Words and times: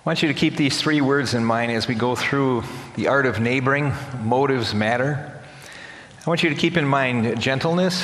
I 0.00 0.08
want 0.08 0.22
you 0.22 0.28
to 0.28 0.34
keep 0.34 0.56
these 0.56 0.80
three 0.80 1.02
words 1.02 1.34
in 1.34 1.44
mind 1.44 1.72
as 1.72 1.86
we 1.86 1.94
go 1.94 2.16
through 2.16 2.64
the 2.96 3.08
art 3.08 3.26
of 3.26 3.38
neighboring. 3.38 3.92
Motives 4.22 4.74
matter. 4.74 5.38
I 6.24 6.30
want 6.30 6.42
you 6.42 6.48
to 6.48 6.56
keep 6.56 6.78
in 6.78 6.86
mind 6.86 7.38
gentleness, 7.38 8.02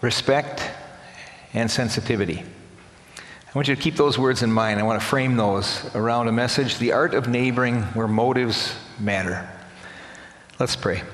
respect, 0.00 0.68
and 1.54 1.70
sensitivity. 1.70 2.42
I 2.42 3.50
want 3.54 3.68
you 3.68 3.76
to 3.76 3.80
keep 3.80 3.94
those 3.94 4.18
words 4.18 4.42
in 4.42 4.50
mind. 4.50 4.80
I 4.80 4.82
want 4.82 5.00
to 5.00 5.06
frame 5.06 5.36
those 5.36 5.88
around 5.94 6.26
a 6.26 6.32
message 6.32 6.78
the 6.78 6.94
art 6.94 7.14
of 7.14 7.28
neighboring 7.28 7.82
where 7.94 8.08
motives 8.08 8.74
matter. 8.98 9.48
Let's 10.58 10.74
pray. 10.74 11.04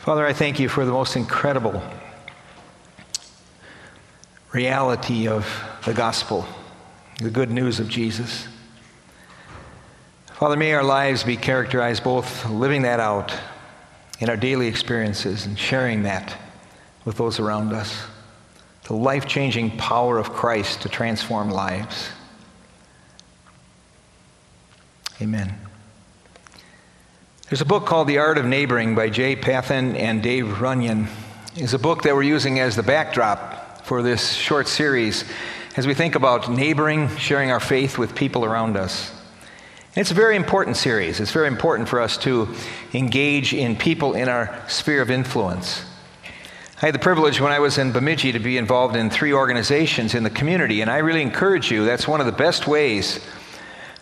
Father, 0.00 0.26
I 0.26 0.32
thank 0.32 0.58
you 0.58 0.68
for 0.68 0.84
the 0.84 0.90
most 0.90 1.14
incredible 1.14 1.80
reality 4.56 5.28
of 5.28 5.46
the 5.84 5.92
gospel, 5.92 6.46
the 7.20 7.28
good 7.28 7.50
news 7.50 7.78
of 7.78 7.90
Jesus. 7.90 8.48
Father, 10.32 10.56
may 10.56 10.72
our 10.72 10.82
lives 10.82 11.22
be 11.22 11.36
characterized 11.36 12.02
both 12.02 12.48
living 12.48 12.82
that 12.82 12.98
out 12.98 13.34
in 14.18 14.30
our 14.30 14.36
daily 14.36 14.66
experiences 14.66 15.44
and 15.44 15.58
sharing 15.58 16.04
that 16.04 16.38
with 17.04 17.18
those 17.18 17.38
around 17.38 17.74
us. 17.74 18.02
The 18.84 18.94
life 18.94 19.26
changing 19.26 19.76
power 19.76 20.18
of 20.18 20.32
Christ 20.32 20.80
to 20.82 20.88
transform 20.88 21.50
lives. 21.50 22.08
Amen. 25.20 25.54
There's 27.50 27.60
a 27.60 27.66
book 27.66 27.84
called 27.84 28.08
The 28.08 28.18
Art 28.18 28.38
of 28.38 28.46
Neighboring 28.46 28.94
by 28.94 29.10
Jay 29.10 29.36
Pathak 29.36 29.94
and 29.96 30.22
Dave 30.22 30.62
Runyon. 30.62 31.08
It's 31.56 31.74
a 31.74 31.78
book 31.78 32.02
that 32.02 32.14
we're 32.14 32.22
using 32.22 32.58
as 32.58 32.74
the 32.74 32.82
backdrop 32.82 33.65
for 33.86 34.02
this 34.02 34.32
short 34.32 34.66
series 34.66 35.24
as 35.76 35.86
we 35.86 35.94
think 35.94 36.16
about 36.16 36.50
neighboring, 36.50 37.08
sharing 37.18 37.52
our 37.52 37.60
faith 37.60 37.98
with 37.98 38.16
people 38.16 38.44
around 38.44 38.76
us. 38.76 39.12
And 39.94 39.98
it's 39.98 40.10
a 40.10 40.14
very 40.14 40.34
important 40.34 40.76
series. 40.76 41.20
It's 41.20 41.30
very 41.30 41.46
important 41.46 41.88
for 41.88 42.00
us 42.00 42.18
to 42.18 42.52
engage 42.94 43.54
in 43.54 43.76
people 43.76 44.14
in 44.14 44.28
our 44.28 44.60
sphere 44.68 45.02
of 45.02 45.08
influence. 45.12 45.84
I 46.82 46.86
had 46.86 46.96
the 46.96 46.98
privilege 46.98 47.40
when 47.40 47.52
I 47.52 47.60
was 47.60 47.78
in 47.78 47.92
Bemidji 47.92 48.32
to 48.32 48.40
be 48.40 48.58
involved 48.58 48.96
in 48.96 49.08
three 49.08 49.32
organizations 49.32 50.16
in 50.16 50.24
the 50.24 50.30
community, 50.30 50.80
and 50.80 50.90
I 50.90 50.98
really 50.98 51.22
encourage 51.22 51.70
you, 51.70 51.84
that's 51.84 52.08
one 52.08 52.18
of 52.18 52.26
the 52.26 52.32
best 52.32 52.66
ways 52.66 53.24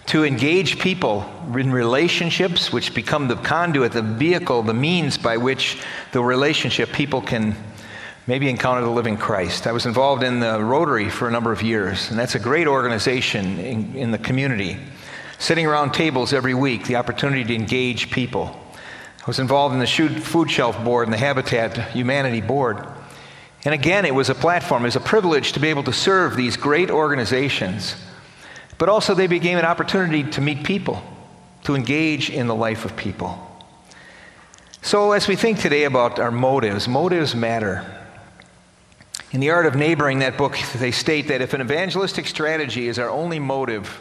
to 0.06 0.24
engage 0.24 0.78
people 0.78 1.30
in 1.54 1.70
relationships, 1.70 2.72
which 2.72 2.94
become 2.94 3.28
the 3.28 3.36
conduit, 3.36 3.92
the 3.92 4.00
vehicle, 4.00 4.62
the 4.62 4.72
means 4.72 5.18
by 5.18 5.36
which 5.36 5.82
the 6.12 6.22
relationship 6.22 6.90
people 6.90 7.20
can 7.20 7.54
maybe 8.26 8.48
encounter 8.48 8.82
the 8.82 8.90
living 8.90 9.16
Christ. 9.16 9.66
I 9.66 9.72
was 9.72 9.86
involved 9.86 10.22
in 10.22 10.40
the 10.40 10.62
Rotary 10.62 11.10
for 11.10 11.28
a 11.28 11.30
number 11.30 11.52
of 11.52 11.62
years, 11.62 12.10
and 12.10 12.18
that's 12.18 12.34
a 12.34 12.38
great 12.38 12.66
organization 12.66 13.58
in, 13.58 13.94
in 13.94 14.10
the 14.10 14.18
community. 14.18 14.78
Sitting 15.38 15.66
around 15.66 15.92
tables 15.92 16.32
every 16.32 16.54
week, 16.54 16.84
the 16.84 16.96
opportunity 16.96 17.44
to 17.44 17.54
engage 17.54 18.10
people. 18.10 18.58
I 19.20 19.26
was 19.26 19.38
involved 19.38 19.74
in 19.74 19.80
the 19.80 19.86
Food 20.20 20.50
Shelf 20.50 20.82
Board 20.84 21.06
and 21.06 21.12
the 21.12 21.18
Habitat 21.18 21.90
Humanity 21.90 22.40
Board. 22.40 22.86
And 23.64 23.74
again, 23.74 24.04
it 24.04 24.14
was 24.14 24.30
a 24.30 24.34
platform, 24.34 24.82
it 24.82 24.88
was 24.88 24.96
a 24.96 25.00
privilege 25.00 25.52
to 25.52 25.60
be 25.60 25.68
able 25.68 25.84
to 25.84 25.92
serve 25.92 26.36
these 26.36 26.56
great 26.56 26.90
organizations. 26.90 27.96
But 28.76 28.88
also, 28.88 29.14
they 29.14 29.26
became 29.26 29.58
an 29.58 29.64
opportunity 29.64 30.24
to 30.30 30.40
meet 30.40 30.64
people, 30.64 31.02
to 31.64 31.74
engage 31.74 32.28
in 32.28 32.46
the 32.46 32.54
life 32.54 32.84
of 32.84 32.96
people. 32.96 33.38
So, 34.82 35.12
as 35.12 35.28
we 35.28 35.36
think 35.36 35.60
today 35.60 35.84
about 35.84 36.18
our 36.18 36.30
motives, 36.30 36.88
motives 36.88 37.34
matter. 37.34 38.03
In 39.34 39.40
The 39.40 39.50
Art 39.50 39.66
of 39.66 39.74
Neighboring, 39.74 40.20
that 40.20 40.38
book, 40.38 40.56
they 40.76 40.92
state 40.92 41.26
that 41.26 41.42
if 41.42 41.54
an 41.54 41.60
evangelistic 41.60 42.28
strategy 42.28 42.86
is 42.86 43.00
our 43.00 43.10
only 43.10 43.40
motive, 43.40 44.00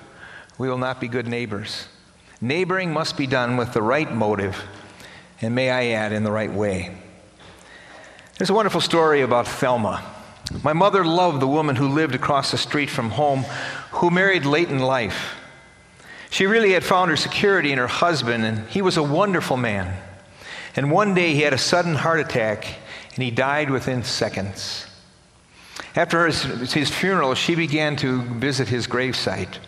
we 0.60 0.70
will 0.70 0.78
not 0.78 1.02
be 1.02 1.08
good 1.08 1.28
neighbors. 1.28 1.88
Neighboring 2.40 2.94
must 2.94 3.18
be 3.18 3.26
done 3.26 3.58
with 3.58 3.74
the 3.74 3.82
right 3.82 4.14
motive, 4.14 4.64
and 5.42 5.56
may 5.56 5.72
I 5.72 5.86
add, 5.98 6.14
in 6.14 6.24
the 6.24 6.32
right 6.32 6.54
way. 6.54 6.96
There's 8.38 8.52
a 8.52 8.54
wonderful 8.54 8.80
story 8.80 9.22
about 9.22 9.48
Thelma. 9.48 10.04
My 10.64 10.74
mother 10.74 11.04
loved 11.04 11.40
the 11.40 11.48
woman 11.48 11.78
who 11.78 11.88
lived 11.88 12.14
across 12.14 12.52
the 12.52 12.58
street 12.60 12.92
from 12.92 13.10
home, 13.10 13.42
who 13.90 14.12
married 14.12 14.46
late 14.46 14.70
in 14.70 14.78
life. 14.78 15.34
She 16.30 16.46
really 16.46 16.74
had 16.74 16.84
found 16.84 17.10
her 17.10 17.18
security 17.18 17.72
in 17.72 17.80
her 17.80 17.88
husband, 17.88 18.46
and 18.46 18.68
he 18.68 18.84
was 18.84 18.98
a 18.98 19.04
wonderful 19.04 19.58
man. 19.58 19.98
And 20.76 20.92
one 20.92 21.16
day 21.16 21.34
he 21.34 21.42
had 21.42 21.54
a 21.54 21.58
sudden 21.58 21.96
heart 21.96 22.20
attack, 22.20 22.68
and 23.16 23.24
he 23.24 23.32
died 23.32 23.72
within 23.72 24.04
seconds. 24.04 24.86
After 25.96 26.26
his, 26.26 26.74
his 26.74 26.90
funeral, 26.90 27.36
she 27.36 27.56
began 27.56 27.96
to 27.98 28.22
visit 28.22 28.68
his 28.68 28.88
gravesite. 28.88 29.60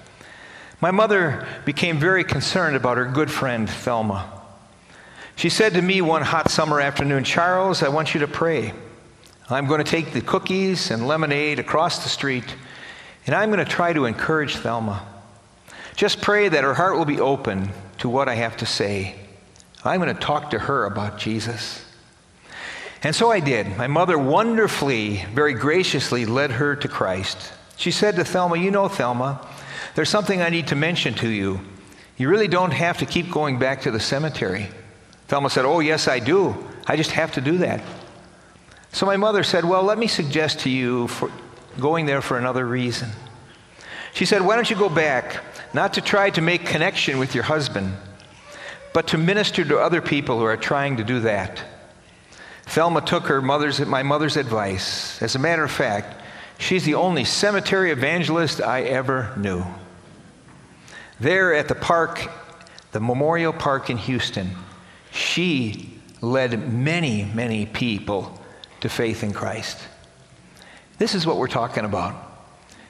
My 0.81 0.91
mother 0.91 1.47
became 1.65 1.99
very 1.99 2.23
concerned 2.23 2.75
about 2.75 2.97
her 2.97 3.05
good 3.05 3.29
friend, 3.29 3.69
Thelma. 3.69 4.31
She 5.35 5.49
said 5.49 5.73
to 5.73 5.81
me 5.81 6.01
one 6.01 6.23
hot 6.23 6.49
summer 6.49 6.81
afternoon, 6.81 7.23
Charles, 7.23 7.83
I 7.83 7.89
want 7.89 8.13
you 8.13 8.21
to 8.21 8.27
pray. 8.27 8.73
I'm 9.49 9.67
going 9.67 9.83
to 9.83 9.89
take 9.89 10.11
the 10.11 10.21
cookies 10.21 10.89
and 10.89 11.07
lemonade 11.07 11.59
across 11.59 12.03
the 12.03 12.09
street, 12.09 12.55
and 13.27 13.35
I'm 13.35 13.51
going 13.51 13.63
to 13.63 13.71
try 13.71 13.93
to 13.93 14.05
encourage 14.05 14.55
Thelma. 14.55 15.05
Just 15.95 16.21
pray 16.21 16.49
that 16.49 16.63
her 16.63 16.73
heart 16.73 16.97
will 16.97 17.05
be 17.05 17.19
open 17.19 17.69
to 17.99 18.09
what 18.09 18.27
I 18.27 18.35
have 18.35 18.57
to 18.57 18.65
say. 18.65 19.15
I'm 19.83 20.01
going 20.01 20.13
to 20.13 20.19
talk 20.19 20.49
to 20.49 20.59
her 20.59 20.85
about 20.85 21.19
Jesus. 21.19 21.84
And 23.05 23.15
so 23.15 23.29
I 23.29 23.39
did. 23.39 23.77
My 23.77 23.85
mother 23.85 24.17
wonderfully, 24.17 25.23
very 25.31 25.53
graciously 25.53 26.25
led 26.25 26.49
her 26.49 26.75
to 26.77 26.87
Christ. 26.87 27.53
She 27.77 27.91
said 27.91 28.15
to 28.15 28.25
Thelma, 28.25 28.57
You 28.57 28.71
know, 28.71 28.87
Thelma, 28.87 29.47
there's 29.93 30.09
something 30.09 30.41
I 30.41 30.49
need 30.49 30.69
to 30.69 30.75
mention 30.75 31.13
to 31.15 31.29
you. 31.29 31.59
You 32.17 32.29
really 32.29 32.47
don't 32.47 32.71
have 32.71 32.97
to 32.97 33.05
keep 33.05 33.29
going 33.29 33.59
back 33.59 33.81
to 33.81 33.91
the 33.91 33.99
cemetery. 33.99 34.69
Thelma 35.27 35.51
said, 35.51 35.65
Oh, 35.65 35.81
yes, 35.81 36.07
I 36.07 36.17
do. 36.17 36.55
I 36.87 36.95
just 36.95 37.11
have 37.11 37.31
to 37.33 37.41
do 37.41 37.59
that. 37.59 37.83
So 38.91 39.05
my 39.05 39.17
mother 39.17 39.43
said, 39.43 39.65
Well, 39.65 39.83
let 39.83 39.99
me 39.99 40.07
suggest 40.07 40.61
to 40.61 40.71
you 40.71 41.07
for 41.07 41.29
going 41.79 42.07
there 42.07 42.23
for 42.23 42.39
another 42.39 42.65
reason. 42.65 43.09
She 44.15 44.25
said, 44.25 44.41
Why 44.41 44.55
don't 44.55 44.71
you 44.71 44.75
go 44.75 44.89
back, 44.89 45.43
not 45.75 45.93
to 45.93 46.01
try 46.01 46.31
to 46.31 46.41
make 46.41 46.65
connection 46.65 47.19
with 47.19 47.35
your 47.35 47.43
husband, 47.43 47.93
but 48.95 49.05
to 49.09 49.19
minister 49.19 49.63
to 49.63 49.77
other 49.77 50.01
people 50.01 50.39
who 50.39 50.45
are 50.45 50.57
trying 50.57 50.97
to 50.97 51.03
do 51.03 51.19
that? 51.19 51.61
Thelma 52.65 53.01
took 53.01 53.27
her 53.27 53.41
mother's, 53.41 53.79
my 53.79 54.03
mother's 54.03 54.37
advice. 54.37 55.21
As 55.21 55.35
a 55.35 55.39
matter 55.39 55.63
of 55.63 55.71
fact, 55.71 56.21
she's 56.57 56.83
the 56.83 56.95
only 56.95 57.23
cemetery 57.23 57.91
evangelist 57.91 58.61
I 58.61 58.81
ever 58.81 59.31
knew. 59.37 59.63
There 61.19 61.53
at 61.53 61.67
the 61.67 61.75
park, 61.75 62.29
the 62.91 62.99
Memorial 62.99 63.53
Park 63.53 63.89
in 63.89 63.97
Houston, 63.97 64.51
she 65.11 65.93
led 66.21 66.71
many, 66.71 67.25
many 67.33 67.65
people 67.65 68.41
to 68.81 68.89
faith 68.89 69.23
in 69.23 69.31
Christ. 69.31 69.77
This 70.97 71.15
is 71.15 71.25
what 71.25 71.37
we're 71.37 71.47
talking 71.47 71.85
about. 71.85 72.15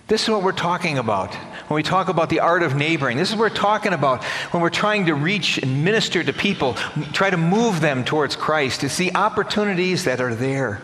This 0.07 0.23
is 0.23 0.29
what 0.29 0.43
we're 0.43 0.51
talking 0.51 0.97
about 0.97 1.35
when 1.67 1.75
we 1.75 1.83
talk 1.83 2.09
about 2.09 2.29
the 2.29 2.39
art 2.39 2.63
of 2.63 2.75
neighboring. 2.75 3.17
This 3.17 3.29
is 3.29 3.35
what 3.35 3.51
we're 3.51 3.57
talking 3.57 3.93
about 3.93 4.23
when 4.51 4.61
we're 4.61 4.69
trying 4.69 5.07
to 5.07 5.15
reach 5.15 5.57
and 5.57 5.83
minister 5.83 6.23
to 6.23 6.33
people, 6.33 6.75
try 7.13 7.29
to 7.29 7.37
move 7.37 7.81
them 7.81 8.05
towards 8.05 8.35
Christ. 8.35 8.83
It's 8.83 8.97
the 8.97 9.15
opportunities 9.15 10.03
that 10.03 10.21
are 10.21 10.35
there 10.35 10.81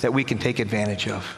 that 0.00 0.12
we 0.12 0.24
can 0.24 0.38
take 0.38 0.58
advantage 0.58 1.08
of. 1.08 1.36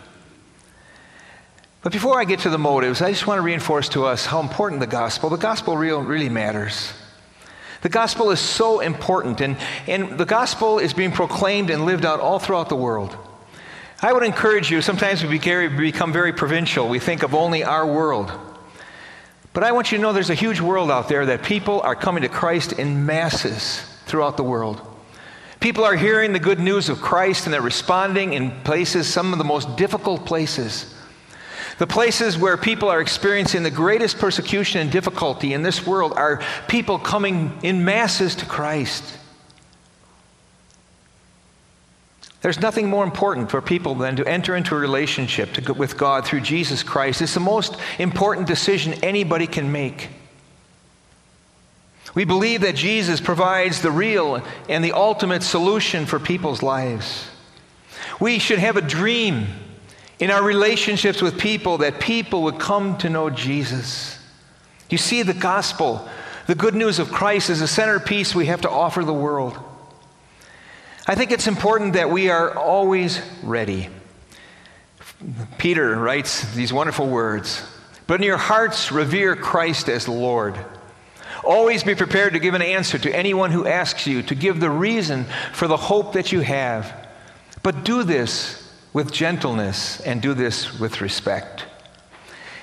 But 1.82 1.92
before 1.92 2.18
I 2.18 2.24
get 2.24 2.40
to 2.40 2.50
the 2.50 2.58
motives, 2.58 3.02
I 3.02 3.10
just 3.10 3.26
want 3.26 3.38
to 3.38 3.42
reinforce 3.42 3.90
to 3.90 4.04
us 4.04 4.24
how 4.24 4.40
important 4.40 4.80
the 4.80 4.86
gospel, 4.86 5.28
the 5.28 5.36
gospel 5.36 5.76
real, 5.76 6.00
really 6.00 6.30
matters. 6.30 6.94
The 7.82 7.90
gospel 7.90 8.30
is 8.30 8.40
so 8.40 8.80
important, 8.80 9.42
and, 9.42 9.58
and 9.86 10.16
the 10.16 10.24
gospel 10.24 10.78
is 10.78 10.94
being 10.94 11.12
proclaimed 11.12 11.68
and 11.68 11.84
lived 11.84 12.06
out 12.06 12.20
all 12.20 12.38
throughout 12.38 12.70
the 12.70 12.76
world. 12.76 13.14
I 14.00 14.12
would 14.12 14.22
encourage 14.22 14.70
you, 14.70 14.80
sometimes 14.80 15.22
we 15.22 15.38
become 15.38 16.12
very 16.12 16.32
provincial. 16.32 16.88
We 16.88 16.98
think 16.98 17.22
of 17.22 17.34
only 17.34 17.62
our 17.64 17.86
world. 17.86 18.32
But 19.54 19.62
I 19.62 19.70
want 19.70 19.92
you 19.92 19.98
to 19.98 20.02
know 20.02 20.12
there's 20.12 20.30
a 20.30 20.34
huge 20.34 20.60
world 20.60 20.90
out 20.90 21.08
there 21.08 21.24
that 21.26 21.44
people 21.44 21.80
are 21.80 21.94
coming 21.94 22.22
to 22.24 22.28
Christ 22.28 22.72
in 22.72 23.06
masses 23.06 23.80
throughout 24.04 24.36
the 24.36 24.42
world. 24.42 24.82
People 25.60 25.84
are 25.84 25.94
hearing 25.94 26.32
the 26.32 26.40
good 26.40 26.58
news 26.58 26.88
of 26.88 27.00
Christ 27.00 27.46
and 27.46 27.54
they're 27.54 27.62
responding 27.62 28.32
in 28.32 28.50
places, 28.62 29.06
some 29.06 29.32
of 29.32 29.38
the 29.38 29.44
most 29.44 29.76
difficult 29.76 30.26
places. 30.26 30.92
The 31.78 31.86
places 31.86 32.36
where 32.36 32.56
people 32.56 32.88
are 32.88 33.00
experiencing 33.00 33.62
the 33.62 33.70
greatest 33.70 34.18
persecution 34.18 34.80
and 34.80 34.90
difficulty 34.90 35.52
in 35.52 35.62
this 35.62 35.86
world 35.86 36.12
are 36.16 36.42
people 36.66 36.98
coming 36.98 37.56
in 37.62 37.84
masses 37.84 38.34
to 38.36 38.46
Christ. 38.46 39.04
There's 42.44 42.60
nothing 42.60 42.90
more 42.90 43.04
important 43.04 43.50
for 43.50 43.62
people 43.62 43.94
than 43.94 44.16
to 44.16 44.28
enter 44.28 44.54
into 44.54 44.74
a 44.74 44.78
relationship 44.78 45.54
to, 45.54 45.72
with 45.72 45.96
God 45.96 46.26
through 46.26 46.42
Jesus 46.42 46.82
Christ. 46.82 47.22
It's 47.22 47.32
the 47.32 47.40
most 47.40 47.74
important 47.98 48.46
decision 48.46 48.92
anybody 49.02 49.46
can 49.46 49.72
make. 49.72 50.10
We 52.14 52.26
believe 52.26 52.60
that 52.60 52.74
Jesus 52.74 53.18
provides 53.18 53.80
the 53.80 53.90
real 53.90 54.42
and 54.68 54.84
the 54.84 54.92
ultimate 54.92 55.42
solution 55.42 56.04
for 56.04 56.18
people's 56.18 56.62
lives. 56.62 57.26
We 58.20 58.38
should 58.38 58.58
have 58.58 58.76
a 58.76 58.82
dream 58.82 59.46
in 60.18 60.30
our 60.30 60.42
relationships 60.42 61.22
with 61.22 61.38
people, 61.38 61.78
that 61.78 61.98
people 61.98 62.42
would 62.42 62.58
come 62.58 62.98
to 62.98 63.08
know 63.08 63.30
Jesus. 63.30 64.18
You 64.90 64.98
see, 64.98 65.22
the 65.22 65.32
gospel, 65.32 66.06
the 66.46 66.54
good 66.54 66.74
news 66.74 66.98
of 66.98 67.10
Christ, 67.10 67.48
is 67.48 67.62
a 67.62 67.66
centerpiece 67.66 68.34
we 68.34 68.44
have 68.46 68.60
to 68.60 68.70
offer 68.70 69.02
the 69.02 69.14
world. 69.14 69.58
I 71.06 71.14
think 71.14 71.32
it's 71.32 71.46
important 71.46 71.94
that 71.94 72.08
we 72.08 72.30
are 72.30 72.56
always 72.56 73.20
ready. 73.42 73.88
Peter 75.58 75.96
writes 75.96 76.54
these 76.54 76.72
wonderful 76.72 77.08
words 77.08 77.62
But 78.06 78.20
in 78.20 78.26
your 78.26 78.38
hearts, 78.38 78.90
revere 78.90 79.36
Christ 79.36 79.88
as 79.90 80.08
Lord. 80.08 80.56
Always 81.44 81.84
be 81.84 81.94
prepared 81.94 82.32
to 82.32 82.38
give 82.38 82.54
an 82.54 82.62
answer 82.62 82.98
to 82.98 83.14
anyone 83.14 83.50
who 83.50 83.66
asks 83.66 84.06
you, 84.06 84.22
to 84.22 84.34
give 84.34 84.60
the 84.60 84.70
reason 84.70 85.26
for 85.52 85.68
the 85.68 85.76
hope 85.76 86.14
that 86.14 86.32
you 86.32 86.40
have. 86.40 87.06
But 87.62 87.84
do 87.84 88.02
this 88.02 88.62
with 88.94 89.12
gentleness 89.12 90.00
and 90.00 90.22
do 90.22 90.32
this 90.32 90.78
with 90.78 91.02
respect. 91.02 91.66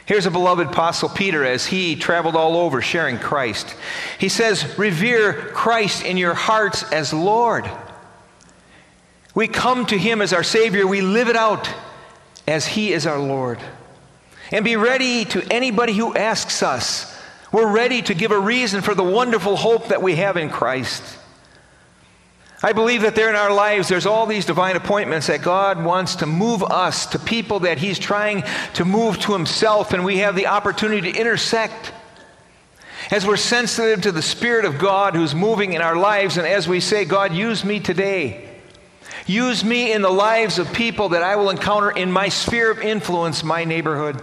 Here's 0.08 0.26
a 0.26 0.32
beloved 0.32 0.68
apostle 0.68 1.10
Peter 1.10 1.46
as 1.46 1.68
he 1.68 1.96
traveled 1.96 2.36
all 2.36 2.58
over 2.58 2.82
sharing 2.82 3.20
Christ. 3.20 3.76
He 4.18 4.30
says, 4.30 4.80
Revere 4.80 5.34
Christ 5.34 6.04
in 6.04 6.18
your 6.18 6.34
hearts 6.34 6.84
as 6.92 7.14
Lord. 7.14 7.70
We 9.33 9.48
come 9.48 9.86
to 9.88 9.98
him 9.98 10.22
as 10.22 10.33
our 10.33 10.44
Savior, 10.44 10.86
we 10.86 11.01
live 11.01 11.30
it 11.30 11.36
out 11.36 11.69
as 12.48 12.66
he 12.66 12.92
is 12.92 13.07
our 13.07 13.19
Lord. 13.19 13.60
And 14.51 14.66
be 14.66 14.75
ready 14.75 15.25
to 15.25 15.42
anybody 15.51 15.94
who 15.94 16.16
asks 16.16 16.62
us 16.62 17.12
we're 17.51 17.72
ready 17.72 18.01
to 18.04 18.13
give 18.13 18.31
a 18.31 18.39
reason 18.39 18.81
for 18.81 18.95
the 18.95 19.04
wonderful 19.04 19.57
hope 19.57 19.89
that 19.89 20.01
we 20.01 20.16
have 20.16 20.38
in 20.38 20.50
Christ. 20.50 21.04
I 22.63 22.74
believe 22.74 23.01
that 23.01 23.16
there 23.16 23.30
in 23.30 23.36
our 23.36 23.51
lives, 23.51 23.89
there's 23.89 24.06
all 24.06 24.25
these 24.25 24.45
divine 24.45 24.75
appointments 24.75 25.28
that 25.28 25.42
God 25.42 25.84
wants 25.84 26.18
to 26.18 26.25
move 26.25 26.63
us 26.63 27.07
to 27.07 27.19
people 27.19 27.62
that 27.62 27.80
He's 27.80 28.00
trying 28.00 28.44
to 28.75 28.86
move 28.86 29.19
to 29.22 29.34
Himself, 29.34 29.94
and 29.94 30.06
we 30.06 30.19
have 30.19 30.36
the 30.36 30.48
opportunity 30.48 31.12
to 31.12 31.19
intersect. 31.19 31.92
As 33.10 33.25
we're 33.25 33.36
sensitive 33.36 34.04
to 34.04 34.12
the 34.12 34.22
Spirit 34.22 34.63
of 34.63 34.77
God 34.77 35.16
who's 35.16 35.36
moving 35.36 35.74
in 35.74 35.81
our 35.81 35.98
lives, 35.98 36.38
and 36.38 36.48
as 36.48 36.68
we 36.68 36.80
say, 36.80 37.04
God, 37.04 37.34
use 37.34 37.66
me 37.66 37.80
today. 37.80 38.48
Use 39.31 39.63
me 39.63 39.94
in 39.94 40.01
the 40.01 40.10
lives 40.10 40.60
of 40.60 40.74
people 40.74 41.07
that 41.10 41.24
I 41.24 41.38
will 41.38 41.50
encounter 41.50 41.89
in 41.89 42.12
my 42.12 42.28
sphere 42.28 42.69
of 42.69 42.81
influence, 42.81 43.45
my 43.45 43.63
neighborhood. 43.63 44.22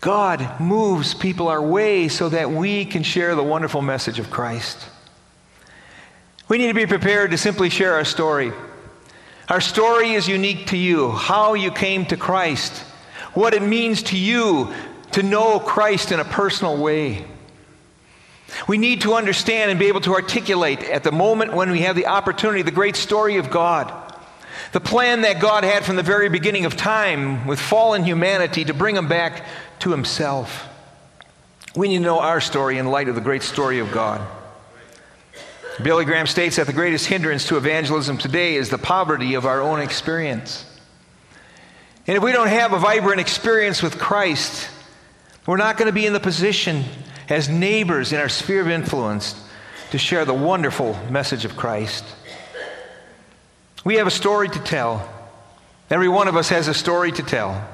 God 0.00 0.58
moves 0.58 1.14
people 1.14 1.46
our 1.46 1.62
way 1.62 2.08
so 2.08 2.28
that 2.28 2.50
we 2.50 2.84
can 2.84 3.04
share 3.04 3.36
the 3.36 3.42
wonderful 3.44 3.82
message 3.82 4.18
of 4.18 4.32
Christ. 4.32 4.88
We 6.48 6.58
need 6.58 6.66
to 6.66 6.74
be 6.74 6.86
prepared 6.86 7.30
to 7.30 7.38
simply 7.38 7.70
share 7.70 7.94
our 7.94 8.04
story. 8.04 8.52
Our 9.48 9.60
story 9.60 10.14
is 10.14 10.26
unique 10.26 10.66
to 10.68 10.76
you, 10.76 11.12
how 11.12 11.54
you 11.54 11.70
came 11.70 12.06
to 12.06 12.16
Christ, 12.16 12.80
what 13.32 13.54
it 13.54 13.62
means 13.62 14.02
to 14.04 14.18
you 14.18 14.74
to 15.12 15.22
know 15.22 15.60
Christ 15.60 16.10
in 16.10 16.18
a 16.18 16.24
personal 16.24 16.76
way. 16.76 17.24
We 18.68 18.78
need 18.78 19.02
to 19.02 19.14
understand 19.14 19.70
and 19.70 19.80
be 19.80 19.86
able 19.86 20.00
to 20.02 20.14
articulate 20.14 20.82
at 20.82 21.02
the 21.02 21.12
moment 21.12 21.54
when 21.54 21.70
we 21.70 21.80
have 21.80 21.96
the 21.96 22.06
opportunity 22.06 22.62
the 22.62 22.70
great 22.70 22.96
story 22.96 23.36
of 23.36 23.50
God. 23.50 23.92
The 24.72 24.80
plan 24.80 25.22
that 25.22 25.40
God 25.40 25.64
had 25.64 25.84
from 25.84 25.96
the 25.96 26.02
very 26.02 26.28
beginning 26.28 26.64
of 26.64 26.76
time 26.76 27.46
with 27.46 27.60
fallen 27.60 28.04
humanity 28.04 28.64
to 28.64 28.74
bring 28.74 28.94
them 28.94 29.08
back 29.08 29.44
to 29.80 29.90
himself. 29.90 30.68
We 31.76 31.88
need 31.88 31.98
to 31.98 32.04
know 32.04 32.20
our 32.20 32.40
story 32.40 32.78
in 32.78 32.86
light 32.86 33.08
of 33.08 33.14
the 33.14 33.20
great 33.20 33.42
story 33.42 33.80
of 33.80 33.92
God. 33.92 34.20
Billy 35.82 36.04
Graham 36.04 36.26
states 36.26 36.56
that 36.56 36.66
the 36.68 36.72
greatest 36.72 37.06
hindrance 37.06 37.48
to 37.48 37.56
evangelism 37.56 38.16
today 38.16 38.54
is 38.54 38.70
the 38.70 38.78
poverty 38.78 39.34
of 39.34 39.44
our 39.44 39.60
own 39.60 39.80
experience. 39.80 40.64
And 42.06 42.16
if 42.16 42.22
we 42.22 42.32
don't 42.32 42.48
have 42.48 42.72
a 42.72 42.78
vibrant 42.78 43.20
experience 43.20 43.82
with 43.82 43.98
Christ, 43.98 44.68
we're 45.46 45.56
not 45.56 45.76
going 45.76 45.86
to 45.86 45.92
be 45.92 46.06
in 46.06 46.12
the 46.12 46.20
position 46.20 46.84
as 47.28 47.48
neighbors 47.48 48.12
in 48.12 48.20
our 48.20 48.28
sphere 48.28 48.60
of 48.60 48.68
influence 48.68 49.34
to 49.90 49.98
share 49.98 50.24
the 50.24 50.34
wonderful 50.34 50.98
message 51.10 51.44
of 51.44 51.56
Christ. 51.56 52.04
We 53.84 53.96
have 53.96 54.06
a 54.06 54.10
story 54.10 54.48
to 54.48 54.58
tell. 54.60 55.08
Every 55.90 56.08
one 56.08 56.28
of 56.28 56.36
us 56.36 56.48
has 56.48 56.68
a 56.68 56.74
story 56.74 57.12
to 57.12 57.22
tell. 57.22 57.66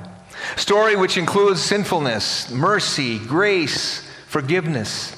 Story 0.57 0.97
which 0.97 1.17
includes 1.17 1.63
sinfulness, 1.63 2.51
mercy, 2.51 3.19
grace, 3.19 4.07
forgiveness. 4.27 5.17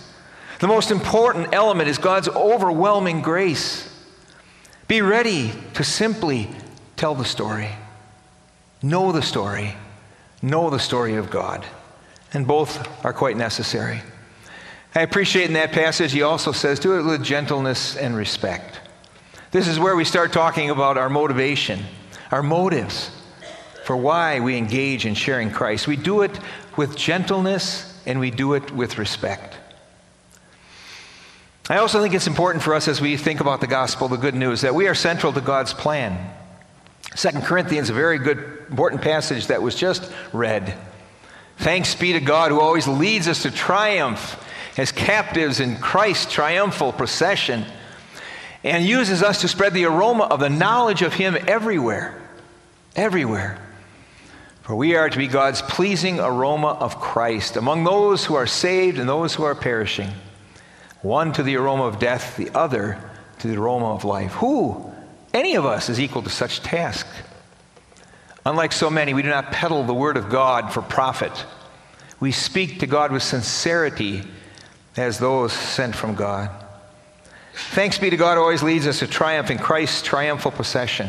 The 0.60 0.68
most 0.68 0.90
important 0.90 1.52
element 1.52 1.88
is 1.88 1.98
God's 1.98 2.28
overwhelming 2.28 3.22
grace. 3.22 3.88
Be 4.86 5.00
ready 5.00 5.52
to 5.74 5.84
simply 5.84 6.48
tell 6.96 7.14
the 7.14 7.24
story. 7.24 7.70
Know 8.82 9.12
the 9.12 9.22
story. 9.22 9.74
Know 10.40 10.70
the 10.70 10.78
story 10.78 11.16
of 11.16 11.30
God. 11.30 11.64
And 12.32 12.46
both 12.46 13.04
are 13.04 13.12
quite 13.12 13.36
necessary. 13.36 14.02
I 14.94 15.00
appreciate 15.00 15.46
in 15.46 15.54
that 15.54 15.72
passage, 15.72 16.12
he 16.12 16.22
also 16.22 16.52
says, 16.52 16.78
do 16.78 16.98
it 16.98 17.02
with 17.02 17.24
gentleness 17.24 17.96
and 17.96 18.14
respect. 18.14 18.80
This 19.50 19.66
is 19.66 19.78
where 19.78 19.96
we 19.96 20.04
start 20.04 20.32
talking 20.32 20.70
about 20.70 20.98
our 20.98 21.08
motivation, 21.08 21.80
our 22.30 22.42
motives 22.42 23.10
for 23.84 23.96
why 23.96 24.40
we 24.40 24.56
engage 24.56 25.06
in 25.06 25.14
sharing 25.14 25.50
Christ. 25.50 25.86
We 25.86 25.96
do 25.96 26.22
it 26.22 26.38
with 26.76 26.96
gentleness 26.96 28.00
and 28.06 28.20
we 28.20 28.30
do 28.30 28.54
it 28.54 28.70
with 28.70 28.98
respect. 28.98 29.56
I 31.70 31.78
also 31.78 32.02
think 32.02 32.12
it's 32.12 32.26
important 32.26 32.62
for 32.62 32.74
us 32.74 32.86
as 32.86 33.00
we 33.00 33.16
think 33.16 33.40
about 33.40 33.60
the 33.60 33.66
gospel, 33.66 34.08
the 34.08 34.16
good 34.16 34.34
news, 34.34 34.60
that 34.60 34.74
we 34.74 34.88
are 34.88 34.94
central 34.94 35.32
to 35.32 35.40
God's 35.40 35.72
plan. 35.72 36.34
Second 37.14 37.44
Corinthians, 37.44 37.88
a 37.88 37.94
very 37.94 38.18
good, 38.18 38.38
important 38.68 39.00
passage 39.00 39.46
that 39.46 39.62
was 39.62 39.74
just 39.74 40.10
read. 40.32 40.74
Thanks 41.58 41.94
be 41.94 42.12
to 42.14 42.20
God 42.20 42.50
who 42.50 42.60
always 42.60 42.88
leads 42.88 43.28
us 43.28 43.42
to 43.42 43.50
triumph 43.50 44.42
as 44.76 44.92
captives 44.92 45.60
in 45.60 45.76
Christ's 45.76 46.32
triumphal 46.32 46.92
procession 46.92 47.64
and 48.64 48.84
uses 48.84 49.22
us 49.22 49.40
to 49.40 49.48
spread 49.48 49.74
the 49.74 49.84
aroma 49.84 50.24
of 50.24 50.40
the 50.40 50.50
knowledge 50.50 51.02
of 51.02 51.14
Him 51.14 51.36
everywhere. 51.46 52.20
Everywhere. 52.96 53.58
For 54.62 54.76
we 54.76 54.94
are 54.94 55.10
to 55.10 55.18
be 55.18 55.26
God's 55.26 55.60
pleasing 55.60 56.20
aroma 56.20 56.68
of 56.68 57.00
Christ 57.00 57.56
among 57.56 57.84
those 57.84 58.24
who 58.24 58.34
are 58.34 58.46
saved 58.46 58.98
and 58.98 59.08
those 59.08 59.34
who 59.34 59.42
are 59.42 59.56
perishing. 59.56 60.10
One 61.02 61.32
to 61.32 61.42
the 61.42 61.56
aroma 61.56 61.84
of 61.84 61.98
death, 61.98 62.36
the 62.36 62.50
other 62.50 62.98
to 63.40 63.48
the 63.48 63.56
aroma 63.56 63.92
of 63.92 64.04
life. 64.04 64.32
Who, 64.34 64.92
any 65.34 65.56
of 65.56 65.66
us, 65.66 65.88
is 65.88 65.98
equal 65.98 66.22
to 66.22 66.30
such 66.30 66.60
task? 66.60 67.06
Unlike 68.46 68.72
so 68.72 68.88
many, 68.88 69.14
we 69.14 69.22
do 69.22 69.28
not 69.28 69.50
peddle 69.50 69.82
the 69.82 69.94
word 69.94 70.16
of 70.16 70.30
God 70.30 70.72
for 70.72 70.80
profit. 70.80 71.44
We 72.20 72.30
speak 72.30 72.78
to 72.80 72.86
God 72.86 73.10
with 73.10 73.24
sincerity 73.24 74.22
as 74.96 75.18
those 75.18 75.52
sent 75.52 75.94
from 75.94 76.14
God. 76.14 76.50
Thanks 77.54 77.98
be 77.98 78.10
to 78.10 78.16
God 78.16 78.38
always 78.38 78.62
leads 78.62 78.86
us 78.86 79.00
to 79.00 79.06
triumph 79.06 79.50
in 79.50 79.58
Christ's 79.58 80.02
triumphal 80.02 80.50
procession. 80.50 81.08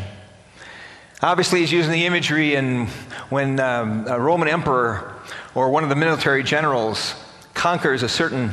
Obviously, 1.22 1.60
he's 1.60 1.72
using 1.72 1.92
the 1.92 2.04
imagery 2.04 2.54
in 2.54 2.86
when 3.30 3.58
um, 3.60 4.06
a 4.06 4.20
Roman 4.20 4.48
emperor 4.48 5.14
or 5.54 5.70
one 5.70 5.82
of 5.82 5.88
the 5.88 5.96
military 5.96 6.42
generals 6.42 7.14
conquers 7.54 8.02
a 8.02 8.08
certain 8.08 8.52